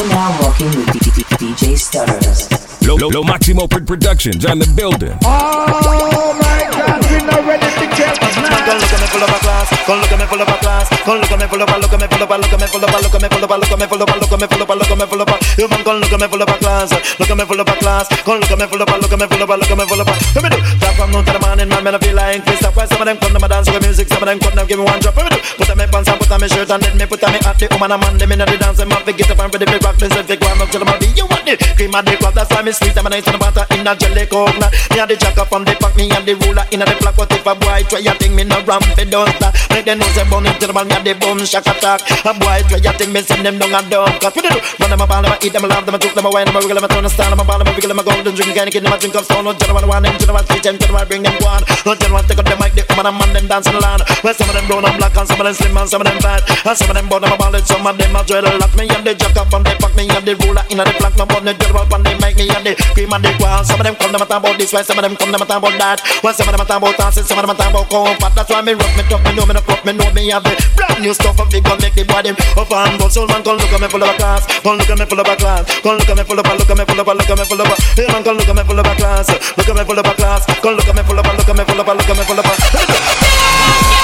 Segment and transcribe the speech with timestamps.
[0.00, 2.48] You're now walking with DJ Stutters.
[2.88, 5.12] Lo, Lo, Lo Maximo Productions on the building.
[5.24, 9.38] Oh my God, we not ready to get Come look at me full of a
[9.40, 9.79] class.
[9.90, 10.86] Come look at me full of a class.
[11.02, 12.60] Come look at me full of a look at me full of a look at
[12.62, 14.06] me full of a look at me full of a look at me full of
[14.06, 15.82] a look at me full of a look at me full of a you man
[15.82, 16.90] come look at me full of a class.
[17.18, 18.06] Look at me full of a class.
[18.22, 19.78] Come look at me full of a look at me full of a look at
[19.82, 20.58] me full of a Let me do.
[20.78, 21.82] Drop from noon to the morning, man.
[21.82, 22.62] Man, I feel like this.
[22.62, 24.06] That's why some of them come to my dance with music.
[24.14, 25.16] Some of them come now give me one drop.
[25.18, 25.38] Let me do.
[25.58, 27.38] Put on me pants and put on me shirt and then me put on me
[27.42, 27.58] hat.
[27.58, 28.78] The woman and man them inna the dance.
[28.78, 29.96] Them have to get up and ready for rock.
[29.98, 31.58] They say, "Go on up to the body." You want it?
[31.74, 32.38] Cream of the crop.
[32.38, 32.94] That's why me sweet.
[32.94, 34.22] I'm a nice and butter in a jelly.
[34.30, 35.98] Now me a the jacker from the pack.
[35.98, 37.18] Me and the ruler inna the block.
[37.18, 38.38] What if a boy try a thing?
[38.38, 39.50] Me no ramp it don't stop.
[39.80, 40.92] Make them know say bun into the man.
[40.92, 42.04] A the bum shock attack.
[42.28, 43.16] A boy try a thing.
[43.16, 44.12] Me send them down a dump.
[44.20, 44.60] Cause what they do?
[44.76, 45.24] Run them a ball.
[45.24, 45.88] Them a eat them a laugh.
[45.88, 46.12] Them a joke.
[46.12, 46.44] Them a wine.
[46.44, 46.76] Them a wiggle.
[46.76, 47.32] Them a turn a style.
[47.32, 47.56] Them a ball.
[47.56, 47.88] Them a wiggle.
[47.88, 48.52] Them a golden drink.
[48.52, 49.48] Get them a drink of stone.
[49.48, 50.04] No general one.
[50.04, 50.60] Them general three.
[50.60, 51.64] Them general bring them one.
[51.88, 52.76] No general take up the mic.
[52.76, 54.04] The woman and man them dance on the land.
[54.20, 56.12] Well some of them brown and black and some of them slim and some of
[56.12, 56.44] them fat.
[56.44, 57.56] And some of them bone them a ball.
[57.64, 58.76] Some of them a dreadlock.
[58.76, 59.96] Me and the jacker from the pack.
[59.96, 61.16] Me and the ruler inna the flank.
[61.16, 62.04] No bun the general one.
[62.04, 63.64] They make me and the cream and the qual.
[63.64, 64.84] Some of them come them a talk about this way.
[64.84, 66.04] Some of them come them a talk about that.
[66.20, 67.24] Well some of them a talk about dancing.
[67.24, 68.36] Some of them a talk about comfort.
[68.36, 69.24] That's why me rock me talk.
[69.24, 69.84] Me know me no crop.
[69.84, 71.38] Me know me have the brand new stuff.
[71.40, 73.14] Of the gun make the body up and bust.
[73.14, 74.46] Soul man come look at me full of a class.
[74.62, 75.80] Come look at me full of a class.
[75.80, 76.52] Come look at me full of a.
[76.54, 77.14] Look at me full of a.
[77.14, 77.74] Look at me full of a.
[77.96, 79.28] Hey man come look at me full of a class.
[79.56, 80.46] Look at me full of a class.
[80.60, 81.32] Come look at me full of a.
[81.36, 81.94] Look at me full of a.
[81.94, 83.99] Look at me full of a.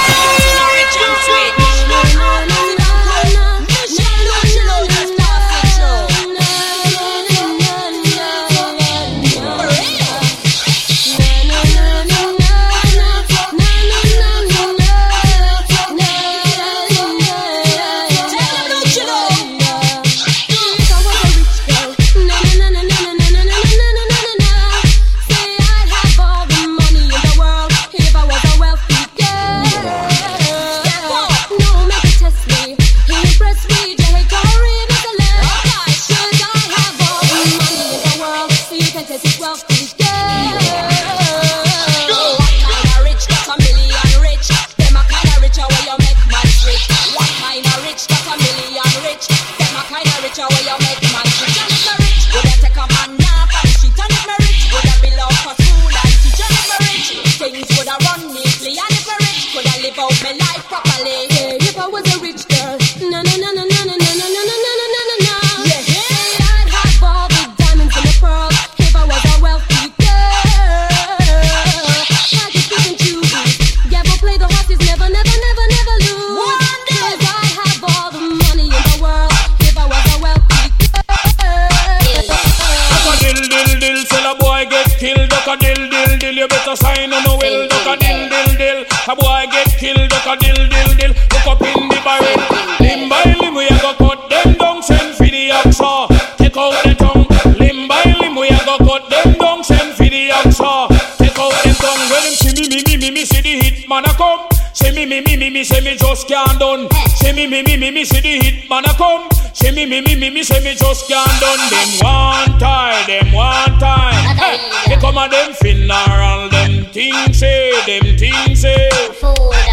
[106.27, 106.87] can't done.
[107.15, 109.36] Say me, me, me, me, me, say the hit man a come.
[109.57, 111.57] Say me, me, me, me, me, say me just can't done.
[111.73, 114.13] Them one time, them one time.
[114.37, 118.87] Hey, they come a them funeral, them things say, them things say.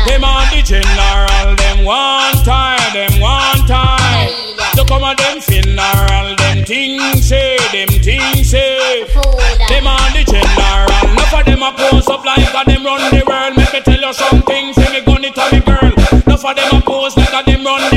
[0.08, 0.40] Them uh.
[0.40, 4.32] on the general, them one time, them one time.
[4.72, 9.04] They come a them funeral, them things say, them things say.
[9.14, 9.68] Uh.
[9.68, 13.22] Them on the general, enough of them a pose up like a them run the
[13.28, 13.54] world.
[13.54, 15.92] Make me tell you something, say me gun it a me girl.
[16.24, 17.93] Enough of them a pose like a them run the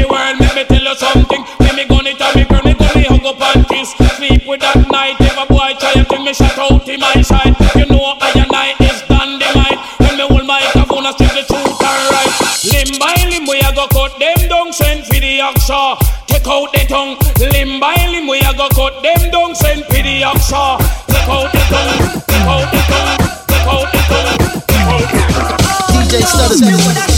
[6.38, 9.80] shut out in my side, you know I and I is dynamite.
[9.98, 12.34] When me hold my microphone, I speak the truth and right.
[12.70, 15.98] Limb by limb, we a go cut them down, send for the action.
[16.30, 19.98] Take out the tongue, limb by limb, we a go cut them down, send for
[19.98, 20.78] the action.
[21.10, 23.18] Take out the tongue, take out the tongue,
[23.50, 24.38] take out the tongue,
[24.70, 25.58] take out the tongue.
[26.06, 27.17] DJ Stutters.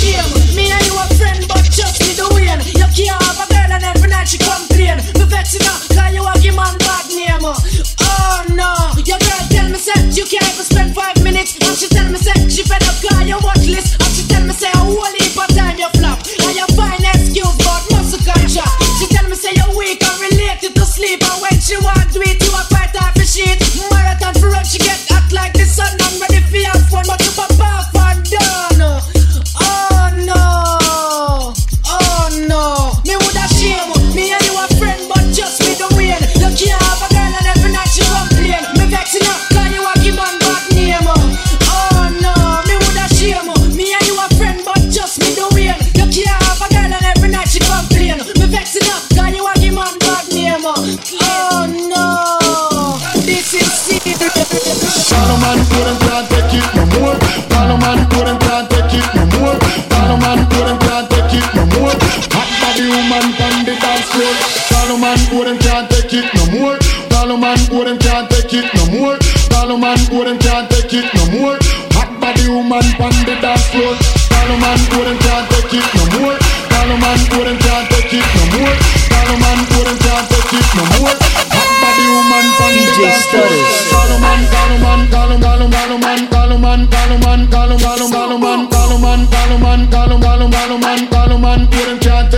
[55.50, 57.18] man couldn't can't take it no more.
[57.50, 59.58] Follow man couldn't can't take it no more.
[59.90, 61.96] Follow man couldn't can't take it no more.
[62.38, 64.34] Hot body woman on the dance floor.
[64.70, 66.78] Follow man couldn't can't take it no more.
[67.10, 69.18] Follow man couldn't can't take it no more.
[69.50, 71.58] Follow man couldn't can't take it no more.
[71.98, 73.96] Hot body woman on the dance floor.
[74.30, 75.09] Follow man couldn't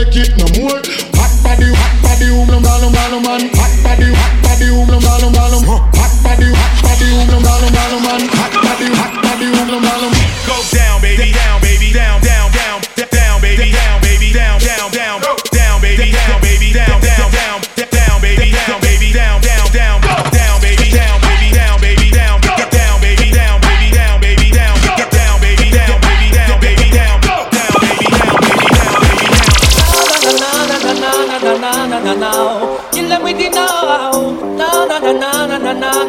[0.05, 0.81] take it no more.
[1.17, 3.41] Hot body, hot body, um, no man, no man, no man.
[3.53, 5.79] Hot body, hot body, um, no man, no man, no man.
[5.93, 7.50] Hot body, hot body, um, no man.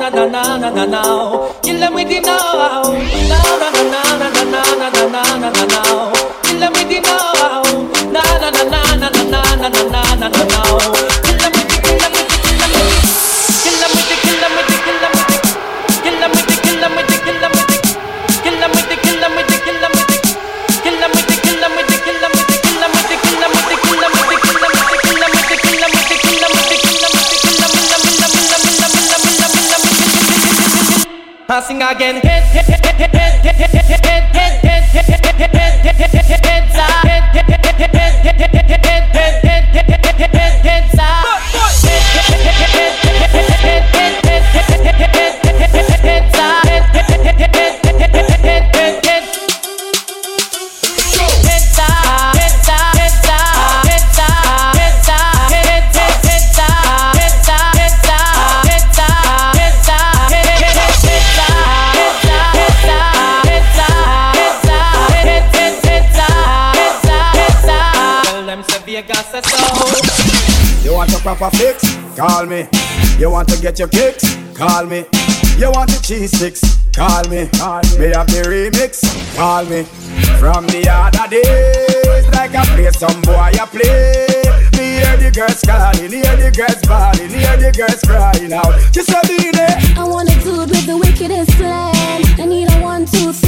[0.02, 1.02] na na na na na na
[1.62, 2.82] Kill them with it now.
[3.30, 6.12] Na na na na na na na na na na na now.
[6.42, 7.62] Kill them with it now.
[8.10, 10.61] Na na na na na na na na na na na.
[31.62, 32.20] Sing again.
[71.32, 71.96] You a fix?
[72.14, 72.68] Call me.
[73.18, 74.36] You want to get your kicks?
[74.52, 75.06] Call me.
[75.56, 76.60] You want the cheese sticks?
[76.92, 77.48] Call me.
[77.96, 79.00] Me have the remix?
[79.34, 79.84] Call me.
[80.36, 84.26] From the other days, like I play some boy I play.
[84.76, 88.76] Me hear the girls calling, hear the girls bawling, hear the girls crying out.
[88.92, 89.96] Just a minute.
[89.96, 92.20] I want a dude with the wickedest plan.
[92.36, 93.41] I need a one, two, three,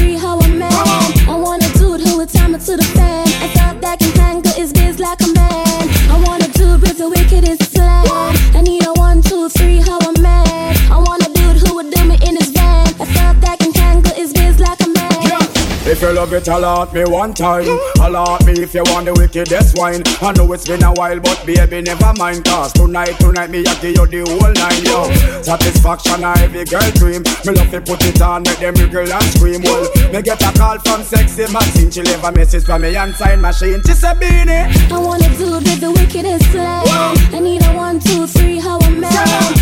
[16.35, 17.79] You love it, me one time.
[18.03, 20.03] Allot me if you want the wickedest wine.
[20.21, 22.45] I know it's been a while, but baby, never mind.
[22.45, 25.07] Cause tonight, tonight, me, I give you the whole nine, yo.
[25.47, 27.23] Satisfaction, I every girl dream.
[27.47, 29.63] Me love to put it on, make them wriggle and scream.
[29.63, 31.91] Well, me get a call from sexy Maxine.
[31.93, 33.81] She leave a message from me and sign machine.
[33.87, 34.75] She say, Beenie.
[34.91, 36.83] I want a dude with the wickedest plan.
[37.31, 39.15] I need a one, two, three, how I'm man.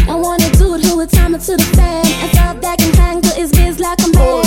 [0.08, 2.00] I want a dude who would time it to the fan.
[2.00, 4.41] I thought that can tangle his biz like a man.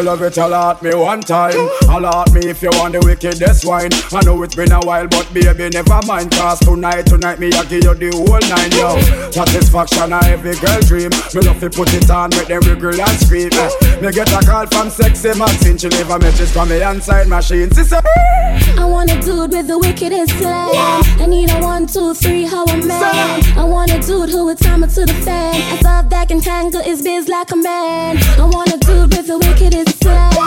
[0.00, 1.68] You love it, allot me one time.
[1.88, 3.90] Allot me if you want the wickedest wine.
[4.12, 6.30] I know it's been a while, but baby, never mind.
[6.32, 8.96] Cause tonight, tonight, me, I give you the whole nine, yo.
[9.30, 11.10] Satisfaction, I every girl dream.
[11.34, 13.50] Me love to put it on, make them wriggle and scream.
[13.52, 14.00] Eh.
[14.00, 15.76] Me get a call from sexy Maxine.
[15.76, 17.68] She leave a message from me inside machine.
[17.70, 18.00] She say,
[18.78, 20.70] I want a dude with the wickedest plan.
[21.20, 23.42] I need a one, two, three, how a man.
[23.56, 25.54] I want a dude who would time it to the fan.
[25.54, 28.16] I thought that can tangle his biz like a man.
[28.38, 29.99] I want a dude with the wickedest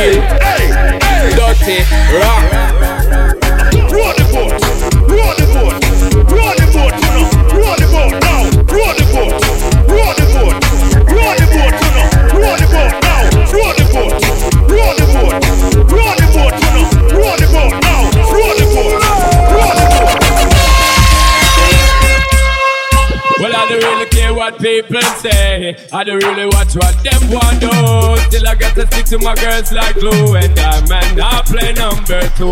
[0.00, 1.84] dirty
[2.16, 2.44] rock.
[3.92, 4.56] Roll the boat,
[5.12, 5.76] roll the boat,
[6.32, 6.96] roll the boat,
[7.52, 9.36] roll the boat now, roll the boat,
[9.92, 10.56] roll the boat,
[11.12, 11.76] roll the boat,
[12.32, 13.20] roll the boat now,
[13.52, 14.12] roll the boat,
[14.72, 15.36] roll the boat,
[15.92, 16.56] roll the boat,
[17.12, 18.00] roll the boat now,
[18.32, 19.02] roll the boat.
[23.40, 27.60] Well, I don't really care what people say, I don't really watch what them want
[27.60, 28.19] do.
[28.30, 31.74] Still I get to stick to my girls like glue, and I man I play
[31.74, 32.46] number two.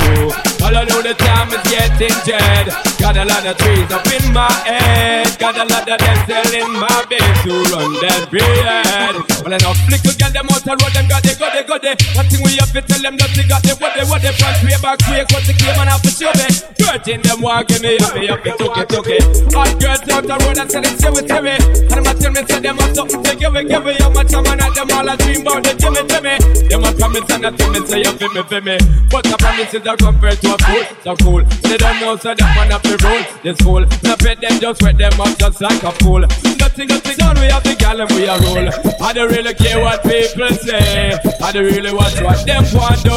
[0.58, 2.66] All I know the time is getting jet.
[2.98, 5.30] Got a lot of trees up in my head.
[5.38, 9.14] Got a lot of them selling my bed to run that bread.
[9.38, 10.90] Well, enough flicker get them out the road.
[10.90, 11.94] Them got they got they got they.
[12.18, 14.34] One thing we have to tell them that they got they what they what they
[14.34, 15.22] front way back way.
[15.30, 16.48] Cause the came and have to show me.
[16.74, 19.22] Thirteen them walk give me up me up me took it took it.
[19.54, 21.54] Hot girls out the road say them say we say me.
[21.86, 23.94] And them a tell me say them have something to give me give me.
[24.02, 26.34] How much and at them all a dream about the Jimmy Jimmy.
[26.68, 28.76] Them a promise and a me say you feel me feel me.
[29.10, 31.42] But the promises are compared to a fool so cool.
[31.68, 33.24] They don't know so them up the road.
[33.42, 33.84] This fool.
[34.04, 36.20] No pet them just wet them up just like a fool.
[36.58, 38.68] Nothing nothing done we have the gal and we a roll.
[39.02, 41.18] I don't really care what people say.
[41.42, 43.16] I don't really watch what them want do.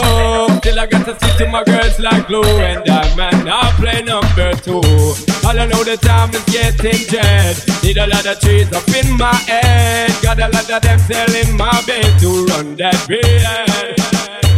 [0.62, 4.54] Till I get to see to my girls like glue and man I play number
[4.60, 5.31] two.
[5.44, 7.58] All I know the time is getting jet.
[7.84, 10.12] Need a lot of trees up in my head.
[10.22, 13.98] Got a lot of them selling my bed to run that bed.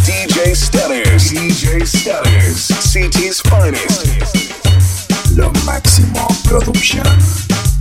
[0.04, 1.32] DJ Stutters.
[1.32, 2.68] DJ Stutters.
[2.68, 5.38] CT's finest.
[5.38, 7.73] Le Maximum Production.